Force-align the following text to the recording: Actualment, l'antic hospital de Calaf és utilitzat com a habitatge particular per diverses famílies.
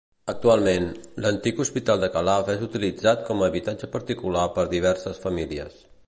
Actualment, 0.31 0.85
l'antic 1.25 1.59
hospital 1.65 2.01
de 2.03 2.09
Calaf 2.15 2.49
és 2.53 2.63
utilitzat 2.69 3.21
com 3.27 3.43
a 3.43 3.49
habitatge 3.51 3.89
particular 3.97 4.47
per 4.57 4.65
diverses 4.73 5.21
famílies. 5.27 5.77